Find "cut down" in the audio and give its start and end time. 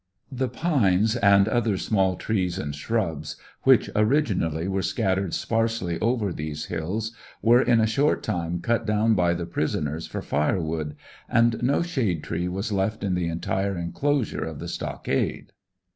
8.61-9.13